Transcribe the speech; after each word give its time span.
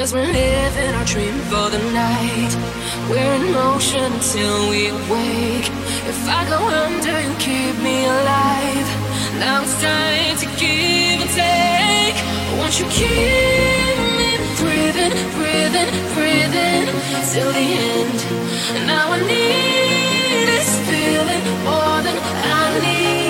Cause 0.00 0.14
we're 0.14 0.32
living 0.32 0.94
our 0.94 1.04
dream 1.04 1.34
for 1.50 1.68
the 1.68 1.78
night. 1.92 2.52
We're 3.10 3.34
in 3.34 3.52
motion 3.52 4.10
until 4.10 4.70
we 4.70 4.90
wake. 5.12 5.68
If 6.08 6.26
I 6.26 6.48
go 6.48 6.56
under, 6.56 7.20
you 7.20 7.34
keep 7.38 7.76
me 7.84 8.06
alive. 8.06 8.88
Now 9.38 9.60
it's 9.60 9.76
time 9.82 10.36
to 10.42 10.46
give 10.58 11.20
and 11.20 11.30
take. 11.36 12.16
Won't 12.56 12.80
you 12.80 12.86
keep 12.88 13.94
me 14.18 14.30
breathing, 14.56 15.14
breathing, 15.36 15.90
breathing 16.16 16.86
till 17.30 17.52
the 17.52 17.66
end? 17.92 18.18
Now 18.86 19.12
I 19.12 19.18
need 19.20 20.46
this 20.48 20.70
feeling 20.88 21.44
more 21.68 22.00
than 22.06 22.16
I 22.16 22.80
need 22.80 23.29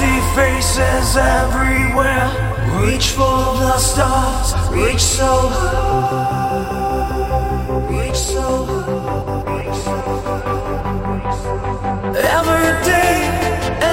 me 0.00 0.20
faces 0.34 1.16
everywhere. 1.16 2.30
Reach 2.80 3.08
for 3.12 3.56
the 3.62 3.78
stars, 3.78 4.54
reach 4.70 5.00
so 5.00 5.48
high, 5.48 6.98
reach 7.90 8.16
so 8.16 8.64
high. 8.66 8.88
Every 12.38 12.72
day, 12.84 13.14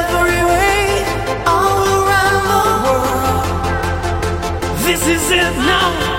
every 0.01 0.41
way, 0.51 1.03
all 1.45 1.77
around 1.97 2.43
the 2.53 2.65
world. 2.85 3.45
This 4.85 5.01
is 5.07 5.31
it 5.31 5.55
now. 5.57 6.14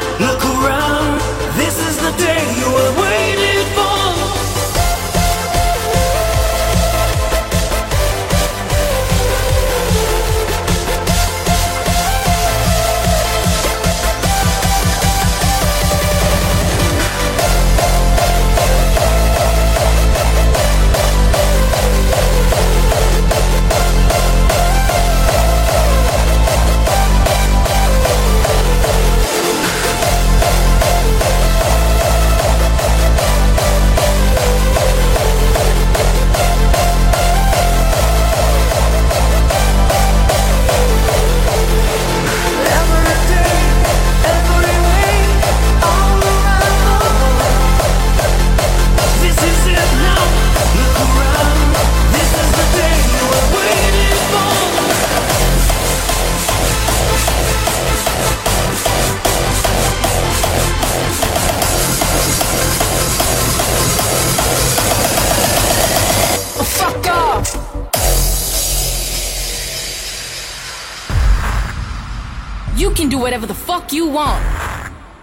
Can 72.97 73.11
do 73.11 73.19
whatever 73.19 73.47
the 73.47 73.55
fuck 73.55 73.93
you 73.93 74.09
want. 74.09 74.43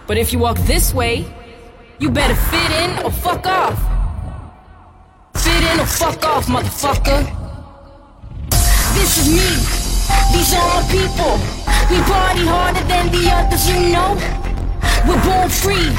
But 0.06 0.16
if 0.16 0.32
you 0.32 0.38
walk 0.38 0.56
this 0.58 0.94
way, 0.94 1.26
you 1.98 2.08
better 2.08 2.36
fit 2.36 2.70
in 2.70 3.04
or 3.04 3.10
fuck 3.10 3.46
off. 3.46 3.78
Fit 5.34 5.62
in 5.72 5.80
or 5.80 5.86
fuck 5.86 6.22
off, 6.24 6.46
motherfucker. 6.46 7.20
This 8.94 9.18
is 9.18 9.26
me. 9.26 9.50
These 10.32 10.54
are 10.54 10.68
my 10.70 10.82
people. 10.86 11.34
We 11.90 11.98
party 12.06 12.46
harder 12.46 12.84
than 12.86 13.10
the 13.10 13.24
others, 13.34 13.66
you 13.68 13.90
know. 13.90 14.14
We're 15.06 15.22
born 15.26 15.50
free, 15.50 15.90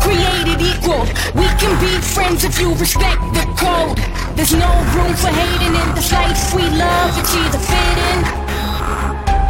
created 0.00 0.64
equal. 0.64 1.04
We 1.36 1.46
can 1.60 1.74
be 1.84 1.92
friends 2.00 2.42
if 2.44 2.58
you 2.58 2.72
respect 2.76 3.20
the 3.36 3.44
code. 3.60 3.98
There's 4.34 4.54
no 4.54 4.72
room 4.96 5.12
for 5.12 5.28
hating 5.28 5.74
in 5.76 5.94
this 5.94 6.10
life 6.10 6.54
we 6.54 6.62
love. 6.62 7.12
It's 7.20 7.36
either 7.36 7.58
fit 7.58 7.98
in 8.08 8.18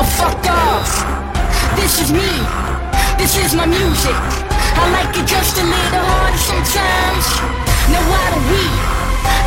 or 0.01 0.07
fuck 0.19 0.45
off. 0.51 1.12
This 1.93 2.09
is 2.09 2.13
me. 2.17 2.33
This 3.21 3.37
is 3.37 3.53
my 3.55 3.67
music. 3.67 4.17
I 4.17 4.85
like 4.97 5.13
it 5.13 5.29
just 5.29 5.61
a 5.61 5.63
little 5.63 6.01
harder 6.01 6.41
sometimes. 6.41 7.25
Now 7.93 8.01
why 8.09 8.25
don't 8.33 8.49
we 8.49 8.65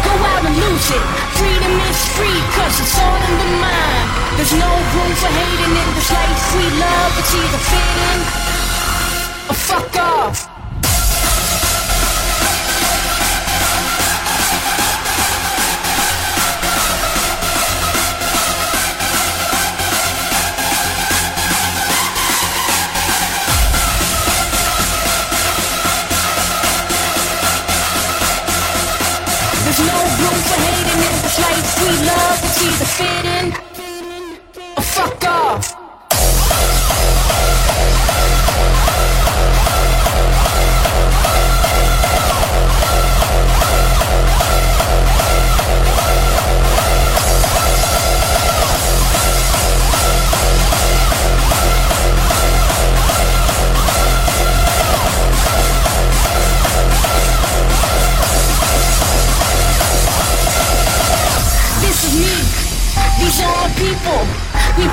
go 0.06 0.14
out 0.14 0.46
and 0.46 0.54
lose 0.54 0.88
it? 0.94 1.06
Freedom 1.42 1.74
is 1.90 2.00
free, 2.14 2.40
cause 2.54 2.78
it's 2.78 3.02
all 3.02 3.18
in 3.18 3.36
the 3.42 3.50
mind. 3.58 4.08
There's 4.38 4.54
no 4.62 4.70
room 4.94 5.14
for 5.18 5.32
hating 5.34 5.74
in 5.74 5.90
this 5.98 6.10
life 6.14 6.42
we 6.54 6.70
love. 6.78 7.12
It's 7.18 7.34
either 7.34 7.62
fit 7.66 7.98
in 8.14 8.20
or 9.50 9.58
fuck 9.58 9.96
off. 9.98 10.65
It's 32.68 32.82
either 32.82 32.86
fit 32.86 33.26
in 33.60 33.65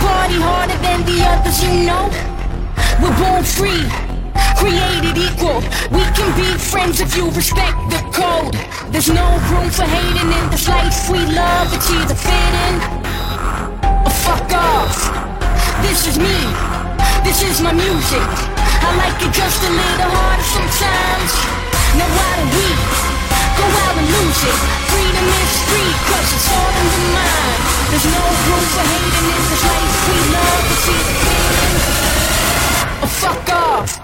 party 0.02 0.38
harder 0.42 0.78
than 0.82 1.00
the 1.06 1.18
others, 1.23 1.62
you 1.62 1.87
know. 1.87 2.11
We're 2.99 3.14
born 3.23 3.44
free, 3.47 3.87
created 4.59 5.16
equal. 5.16 5.62
We 5.94 6.02
can 6.18 6.30
be 6.35 6.49
friends 6.59 7.00
if 7.00 7.16
you 7.16 7.30
respect 7.30 7.78
the 7.94 8.02
code. 8.11 8.59
There's 8.92 9.09
no 9.09 9.26
room 9.50 9.71
for 9.71 9.87
hating 9.87 10.30
in 10.30 10.44
this 10.50 10.68
life 10.68 11.09
we 11.11 11.21
love. 11.30 11.73
It's 11.75 11.90
either 11.90 12.18
fit 12.18 12.52
or 12.62 14.06
oh, 14.06 14.14
fuck 14.26 14.50
off. 14.52 14.99
This 15.87 16.06
is 16.11 16.18
me. 16.18 16.38
This 17.25 17.42
is 17.42 17.61
my 17.61 17.73
music. 17.73 18.26
I 18.87 18.90
like 19.02 19.18
it 19.23 19.32
just 19.32 19.62
a 19.62 19.71
little 19.71 20.11
harder 20.18 20.49
sometimes. 20.56 21.32
Now 21.99 22.09
why 22.16 22.30
don't 22.37 22.52
we 22.56 23.12
go 23.59 23.66
out 23.85 23.94
and 23.97 24.09
lose 24.09 24.40
it? 24.44 24.59
Freedom 24.90 25.26
is 25.26 25.54
free, 25.68 25.92
cause 26.09 26.28
it's 26.32 26.49
all 26.52 26.73
in 26.80 26.87
the 26.92 27.02
mind. 27.12 27.61
There's 27.90 28.09
no 28.09 28.25
room 28.49 28.64
for 28.75 28.85
hating 28.88 29.28
in 29.32 29.42
this 29.50 29.62
life 29.68 29.97
we 30.09 30.16
love. 30.32 30.64
It's 30.73 30.88
either 30.92 31.16
fit 31.23 31.44
in 31.61 31.73
or 33.00 33.04
oh, 33.04 33.12
fuck 33.21 33.49
off. 33.52 34.01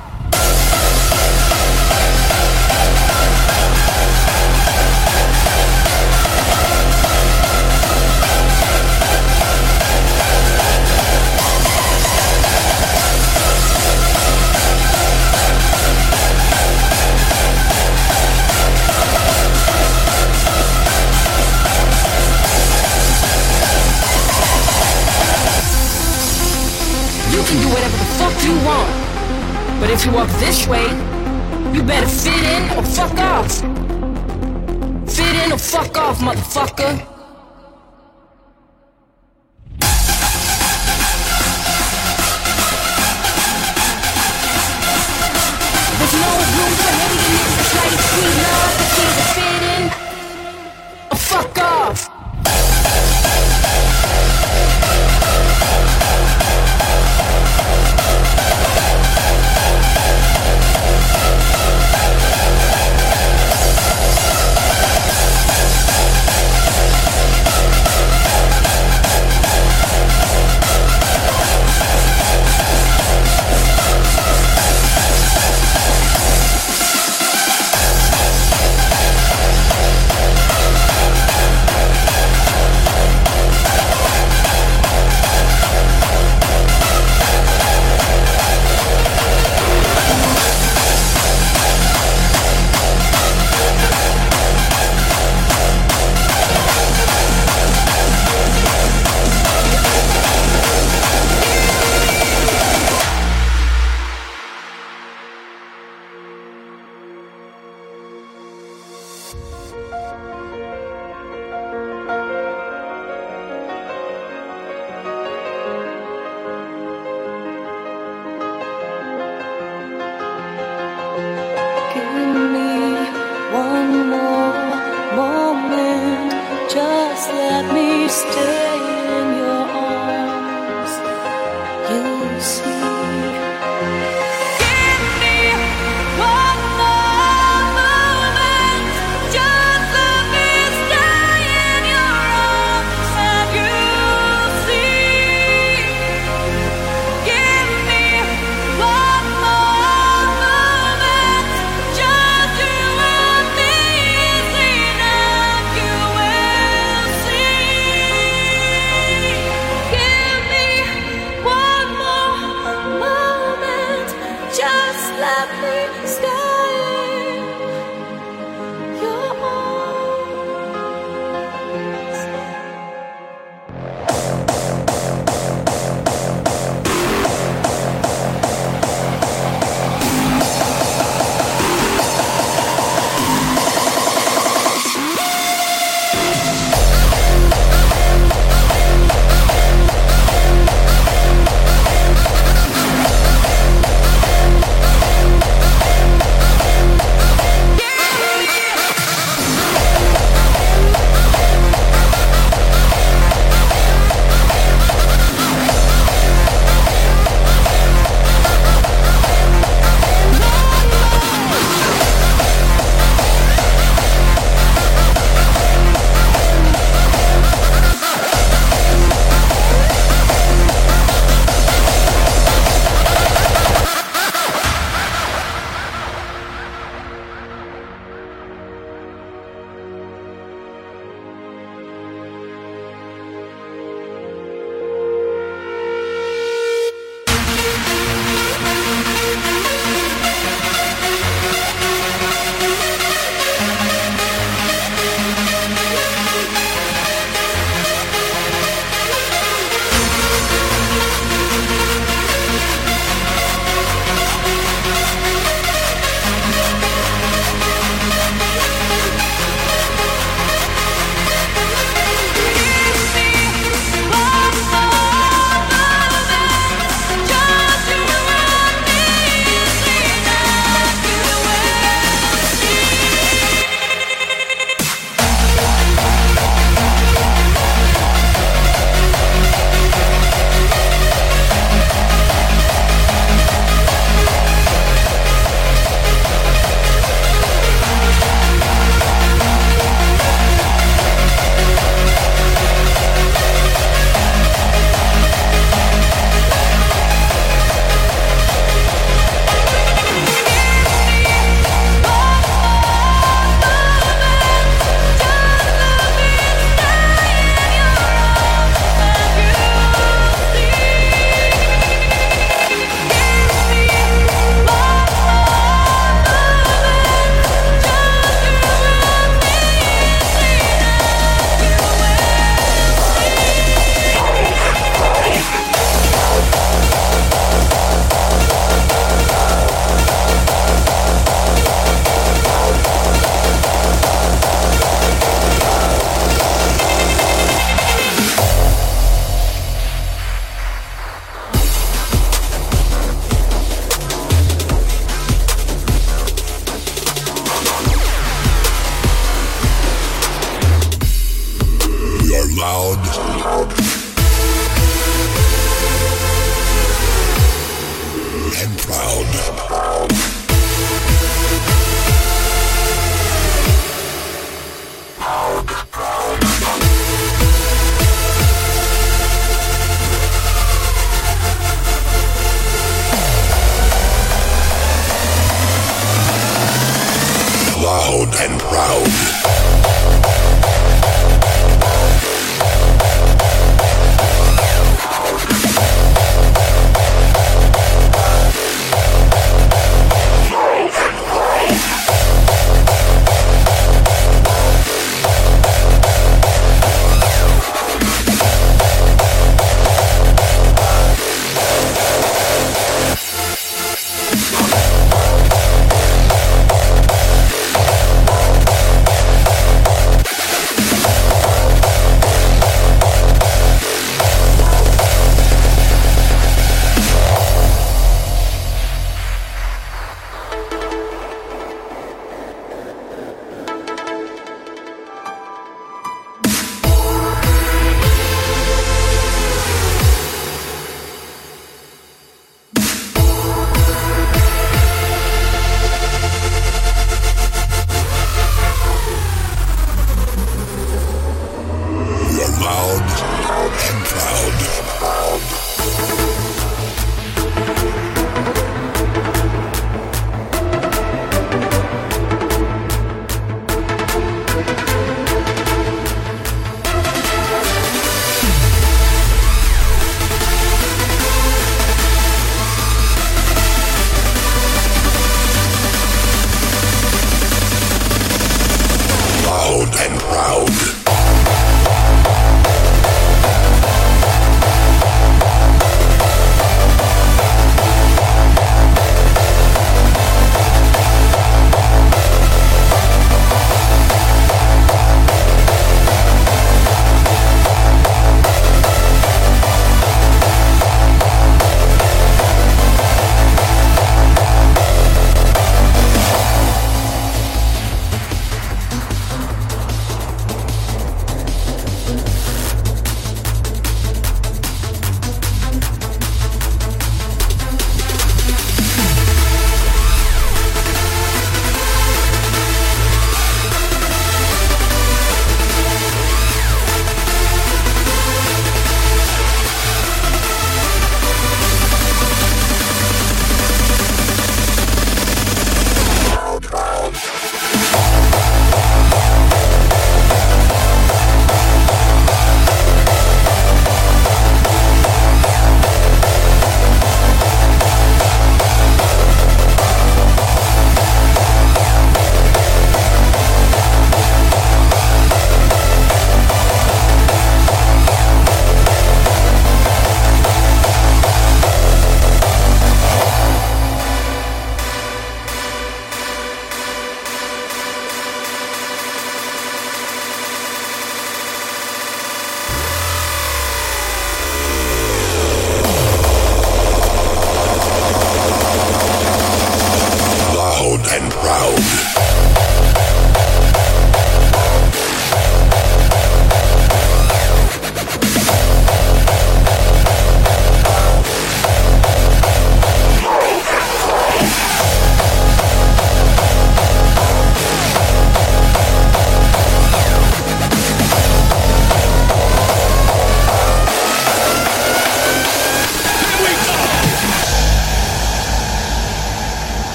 Can 27.49 27.63
do 27.63 27.69
whatever 27.69 27.97
the 27.97 28.05
fuck 28.21 28.45
you 28.45 28.53
want. 28.67 29.81
But 29.81 29.89
if 29.89 30.05
you 30.05 30.13
walk 30.13 30.29
this 30.39 30.69
way, 30.69 30.85
you 31.73 31.83
better 31.83 32.07
fit 32.07 32.43
in 32.43 32.77
or 32.77 32.83
fuck 32.83 33.17
off. 33.19 33.61
Fit 35.09 35.35
in 35.45 35.53
or 35.53 35.59
fuck 35.59 35.97
off, 35.97 36.19
motherfucker. 36.19 37.18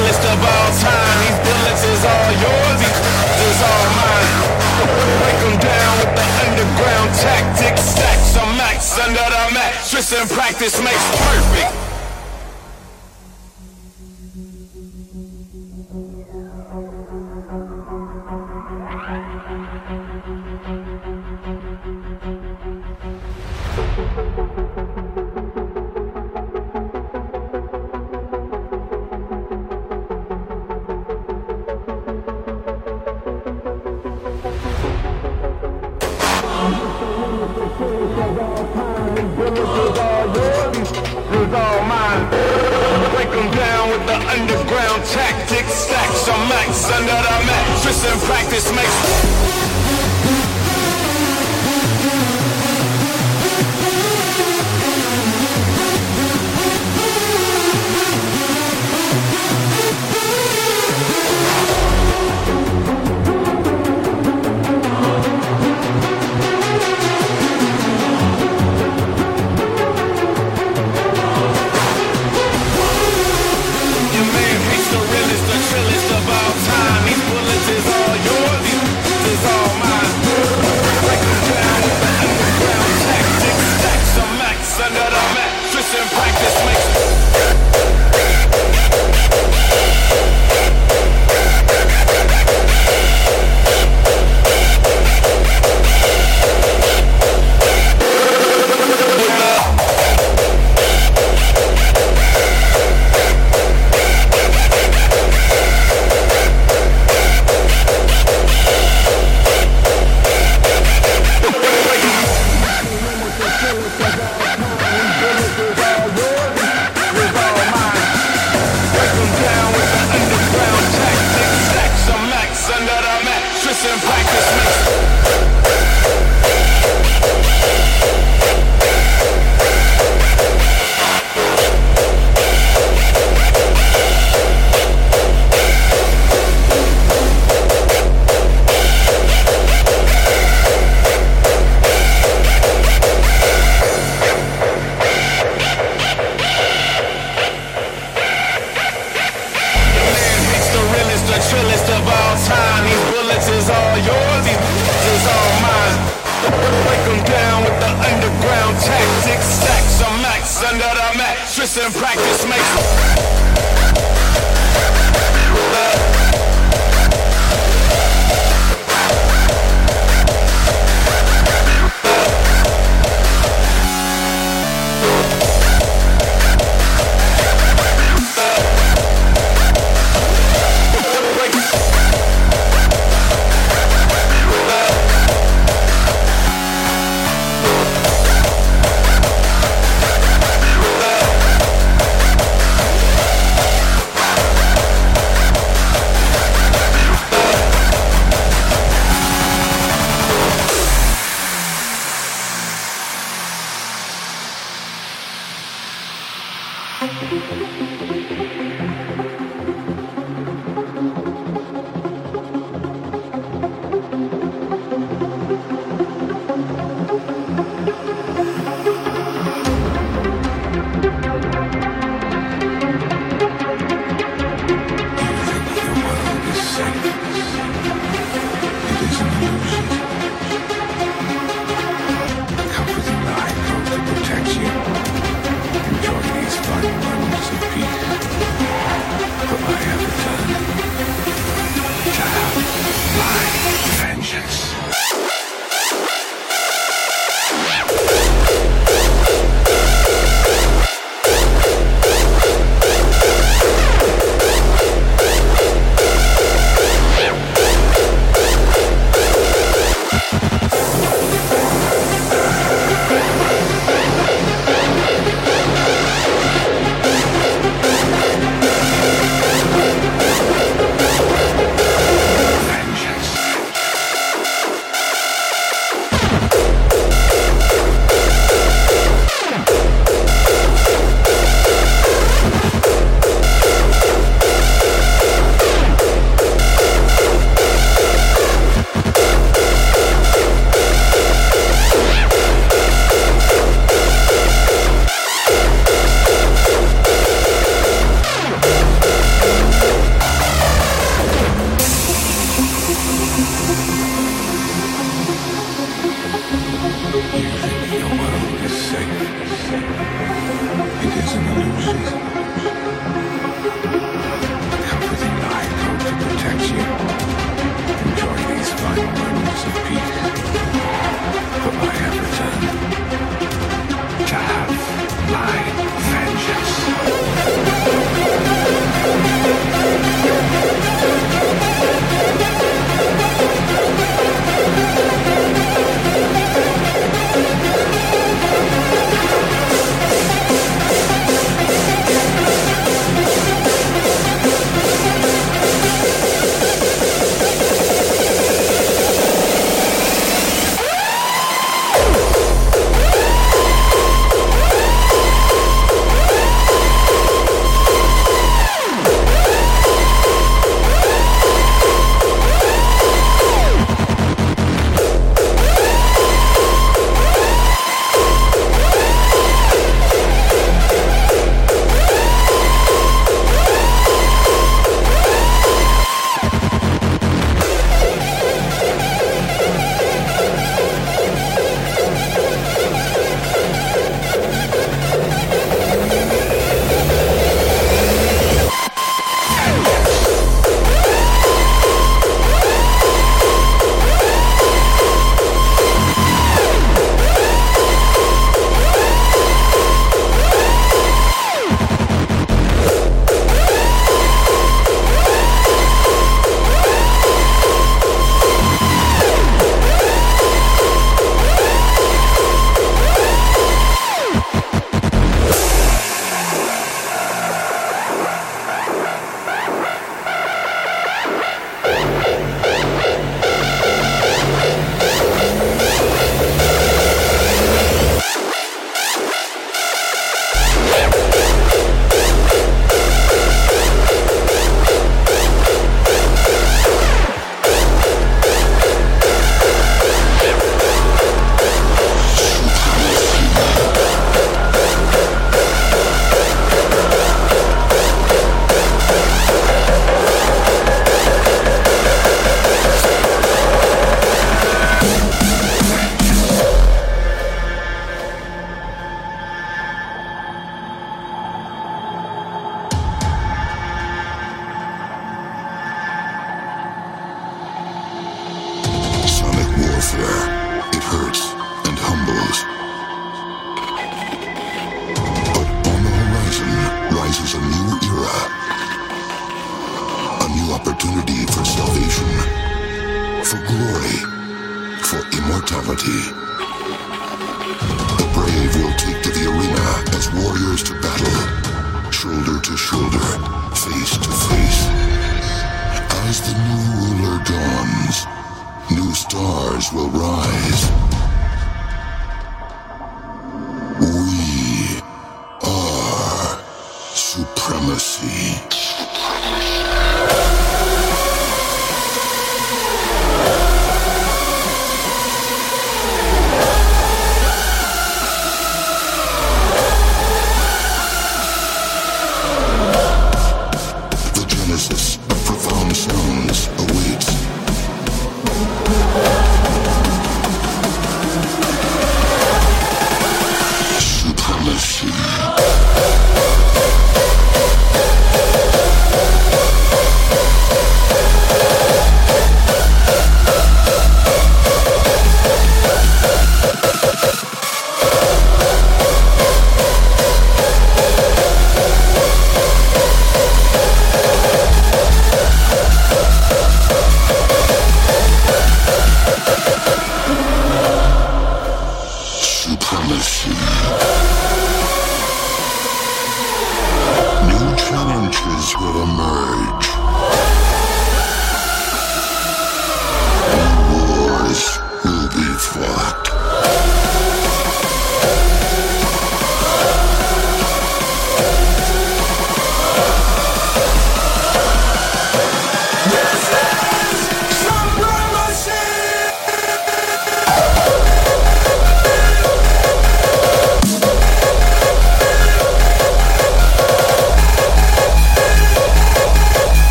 illest 0.00 0.24
of 0.24 0.40
all 0.40 0.70
time. 0.80 1.16
These 1.20 1.40
bullets 1.44 1.84
is 1.84 2.02
all 2.04 2.32
yours, 2.32 2.78
these 2.80 3.00
is 3.52 3.60
all 3.62 3.86
mine. 4.00 4.38
Break 5.20 5.38
them 5.44 5.56
down 5.60 5.92
with 6.00 6.12
the 6.16 6.26
underground 6.48 7.10
tactics. 7.20 7.82
Stacks 7.82 8.36
on 8.36 8.56
max 8.56 8.98
under 8.98 9.20
the 9.20 9.44
mattress 9.52 10.12
and 10.12 10.28
practice 10.30 10.80
makes 10.80 11.06
perfect. 11.28 11.89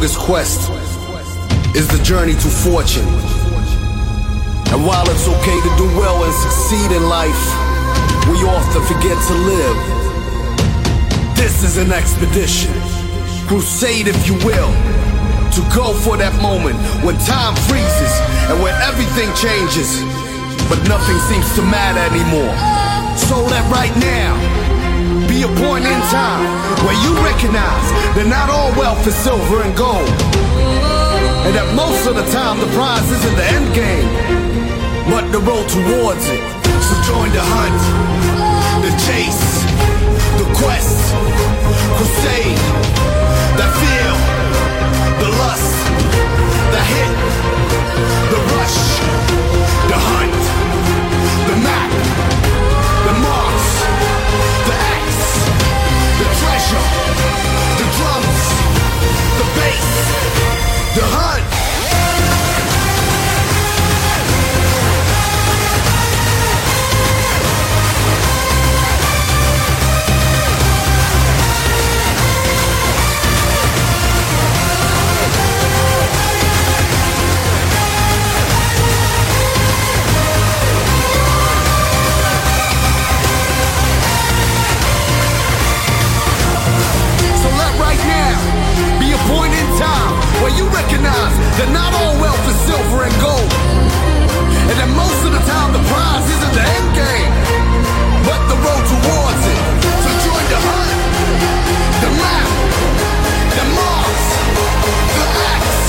Longest 0.00 0.18
quest 0.20 0.70
is 1.76 1.86
the 1.88 2.02
journey 2.02 2.32
to 2.32 2.48
fortune. 2.48 3.04
And 4.72 4.80
while 4.86 5.04
it's 5.10 5.28
okay 5.28 5.60
to 5.60 5.70
do 5.76 5.84
well 6.00 6.24
and 6.24 6.32
succeed 6.32 6.90
in 6.96 7.04
life, 7.04 7.44
we 8.32 8.40
often 8.48 8.80
forget 8.88 9.12
to 9.28 9.34
live. 9.44 9.76
This 11.36 11.62
is 11.62 11.76
an 11.76 11.92
expedition, 11.92 12.72
crusade 13.46 14.08
if 14.08 14.26
you 14.26 14.36
will, 14.40 14.72
to 15.52 15.60
go 15.76 15.92
for 15.92 16.16
that 16.16 16.32
moment 16.40 16.80
when 17.04 17.18
time 17.28 17.54
freezes 17.68 18.14
and 18.48 18.56
when 18.62 18.72
everything 18.80 19.28
changes, 19.36 20.00
but 20.72 20.80
nothing 20.88 21.18
seems 21.28 21.44
to 21.56 21.62
matter 21.68 22.00
anymore. 22.08 22.56
So 23.20 23.36
let 23.44 23.68
right 23.70 23.94
now 24.00 24.69
a 25.42 25.48
point 25.56 25.84
in 25.86 26.00
time 26.12 26.44
where 26.84 26.98
you 27.00 27.16
recognize 27.24 27.86
that 28.12 28.26
not 28.28 28.50
all 28.52 28.68
wealth 28.76 29.00
is 29.06 29.14
silver 29.14 29.62
and 29.64 29.72
gold. 29.72 30.04
And 31.48 31.56
that 31.56 31.64
most 31.72 32.04
of 32.04 32.12
the 32.12 32.26
time 32.28 32.60
the 32.60 32.68
prize 32.76 33.08
isn't 33.08 33.36
the 33.40 33.46
end 33.56 33.68
game, 33.72 34.08
but 35.08 35.24
the 35.32 35.40
road 35.40 35.64
towards 35.64 36.28
it. 36.28 36.44
So 36.84 36.92
join 37.08 37.32
the 37.32 37.40
hunt, 37.40 37.80
the 38.84 38.92
chase, 39.00 39.64
the 40.36 40.46
quest, 40.60 40.98
crusade, 41.96 42.60
that 43.56 43.72
feel, 43.80 44.16
the 45.24 45.30
lust, 45.40 45.72
the 46.68 46.82
hit, 46.84 47.12
the 48.28 48.40
rush, 48.60 49.19
the 56.70 57.86
drums, 57.96 58.42
the 59.38 59.46
bass, 59.56 59.88
the 60.94 61.02
hunt. 61.02 61.49
You 90.60 90.68
recognize 90.76 91.34
that 91.56 91.72
not 91.72 91.88
all 91.96 92.12
wealth 92.20 92.44
is 92.44 92.58
silver 92.68 93.08
and 93.08 93.14
gold. 93.16 93.52
And 94.68 94.76
that 94.76 94.92
most 94.92 95.20
of 95.24 95.32
the 95.32 95.40
time 95.48 95.72
the 95.72 95.80
prize 95.88 96.26
isn't 96.36 96.52
the 96.52 96.64
end 96.76 96.88
game, 96.92 97.32
but 98.28 98.40
the 98.44 98.58
road 98.60 98.84
towards 98.92 99.44
it. 99.56 99.62
So 100.04 100.10
join 100.20 100.44
the 100.52 100.60
hunt, 100.60 100.92
the 102.04 102.10
map, 102.12 102.48
the 103.56 103.64
marks, 103.72 104.28
the 105.16 105.26
axe, 105.48 105.80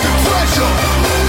the 0.00 0.12
treasure, 0.24 1.21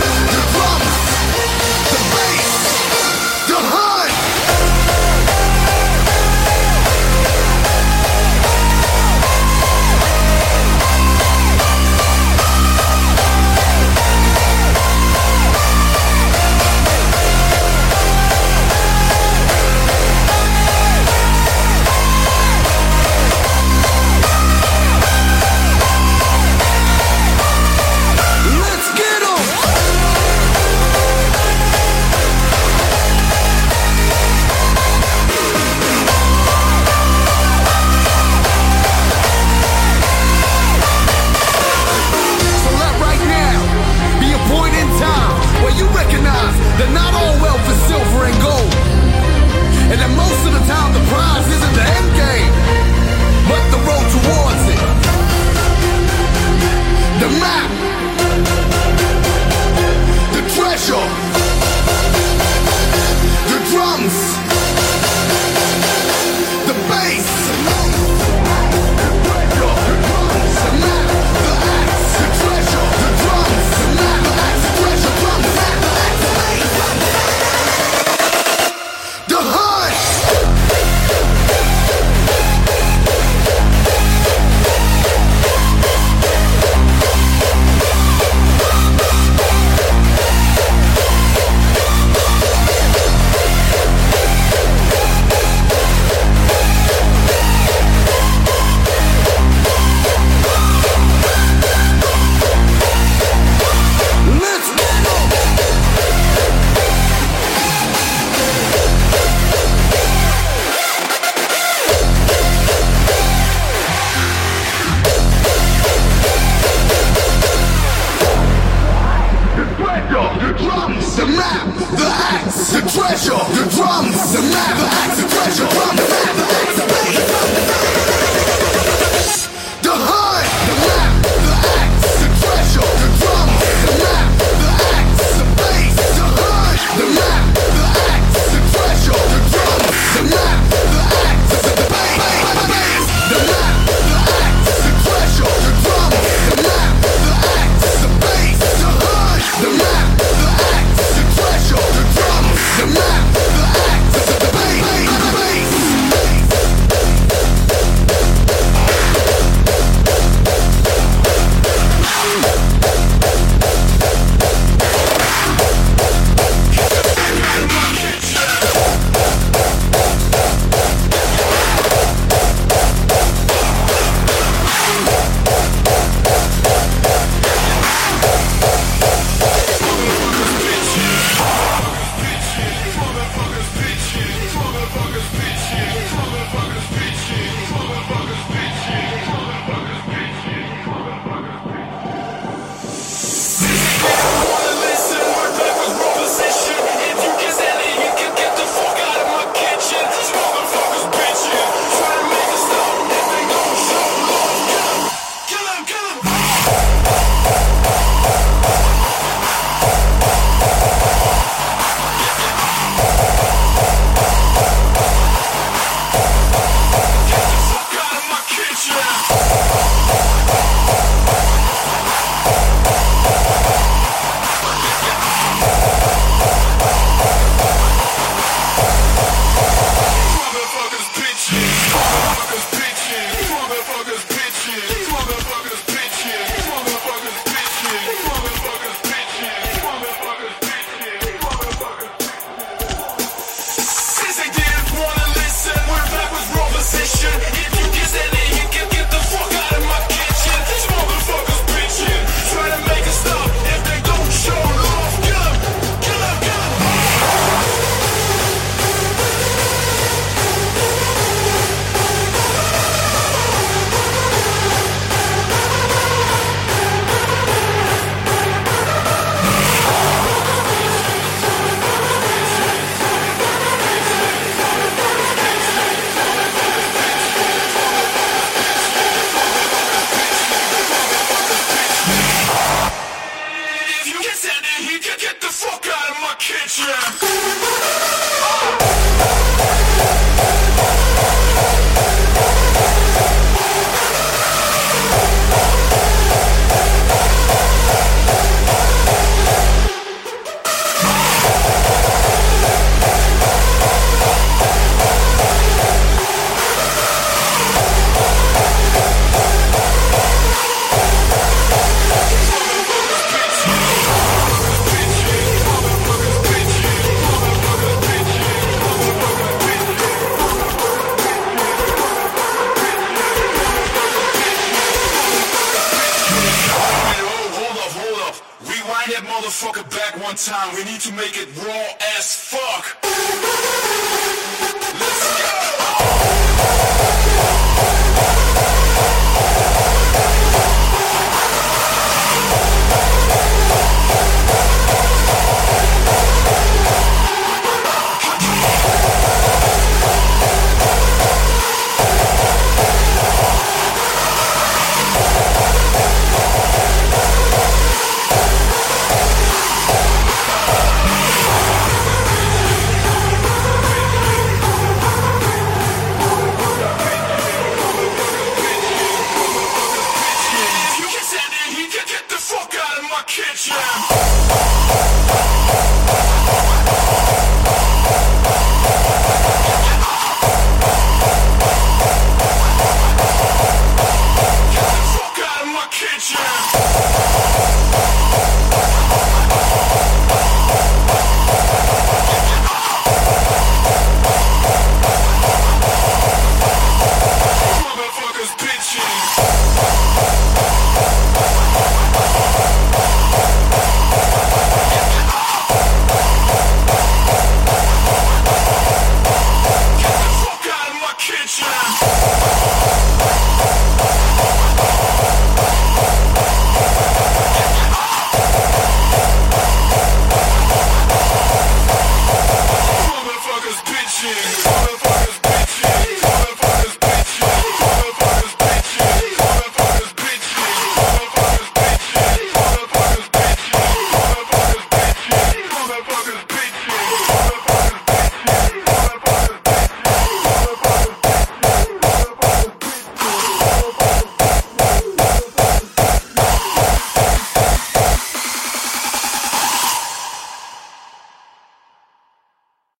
motherfucker 330.33 330.49
time. 330.49 330.75
We 330.75 330.83
need 330.83 331.01
to 331.01 331.13
make 331.13 331.37
it 331.37 331.47
raw 331.57 332.17
as 332.17 332.35
fuck. 332.35 333.92